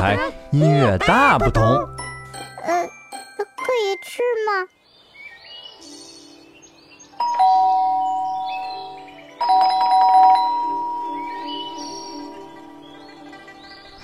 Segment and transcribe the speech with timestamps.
[0.00, 0.18] 台，
[0.50, 1.62] 音乐大不同。
[1.64, 2.88] 呃，
[3.56, 4.68] 可以吃吗？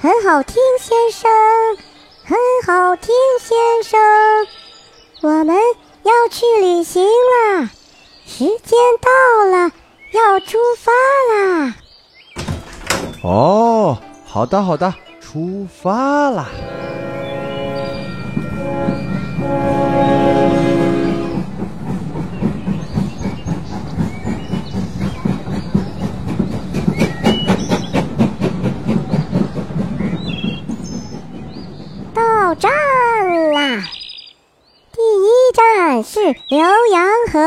[0.00, 1.30] 很好听，先生，
[2.24, 4.00] 很好听，先生。
[5.22, 5.56] 我们
[6.04, 7.68] 要去旅行啦，
[8.24, 9.10] 时间到
[9.46, 9.72] 了，
[10.12, 10.92] 要出发
[11.34, 11.74] 啦。
[13.24, 14.94] 哦，好的好的，
[15.30, 16.48] 出发啦！
[32.14, 32.72] 到站
[33.52, 33.84] 啦！
[34.94, 36.56] 第一站是浏
[36.90, 37.38] 阳河。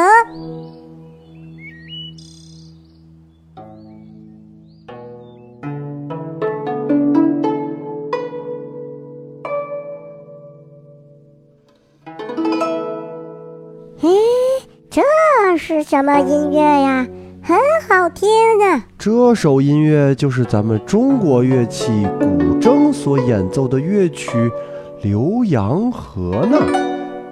[15.64, 17.08] 是什么音乐呀？
[17.44, 17.56] 很
[17.88, 18.28] 好听
[18.64, 18.84] 啊！
[18.98, 24.32] 这首音乐就是咱们中国乐器古筝所演奏的乐曲
[25.04, 26.58] 《浏阳河》呢。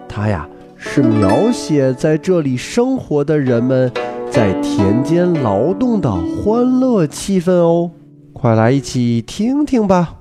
[0.08, 3.92] 它呀是描写在这里生活的人们
[4.30, 7.90] 在田间劳动的欢乐气氛哦。
[8.32, 10.19] 快来一起听听吧。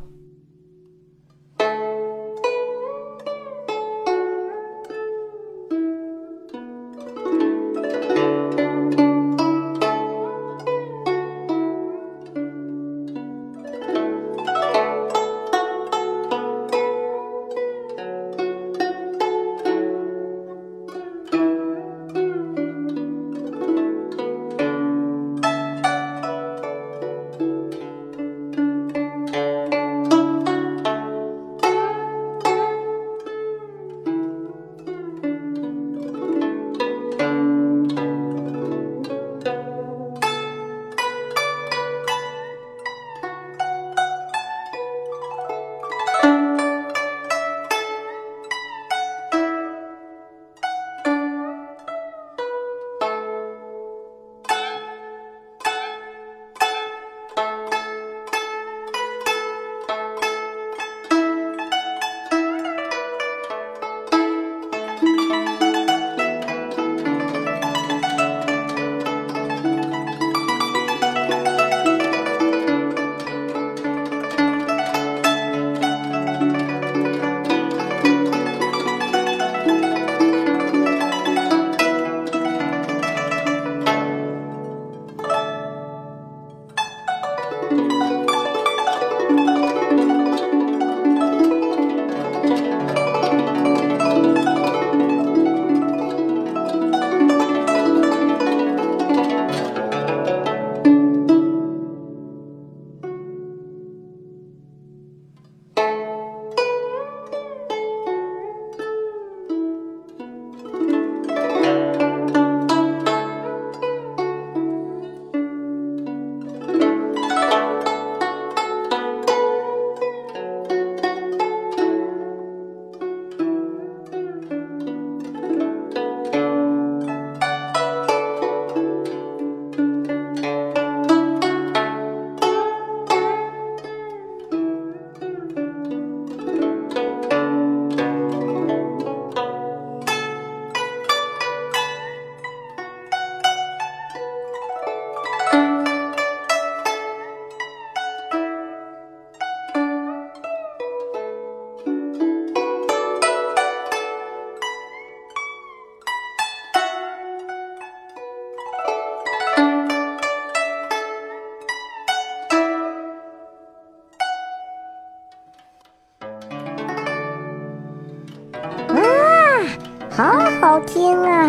[170.19, 170.25] 好
[170.61, 171.49] 好听啊！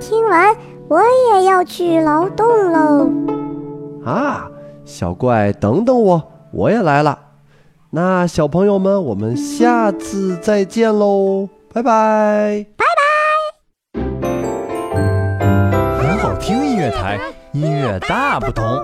[0.00, 0.56] 听完
[0.88, 3.10] 我也要去劳动喽。
[4.06, 4.50] 啊，
[4.86, 7.18] 小怪，等等我，我也来了。
[7.90, 12.86] 那小朋友们，我们下次再见喽，拜拜，拜
[13.92, 14.02] 拜。
[15.98, 17.20] 很好听音乐台，
[17.52, 18.64] 音乐大不同。
[18.64, 18.80] 呃，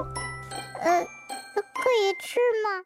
[1.55, 2.85] 可以吃吗？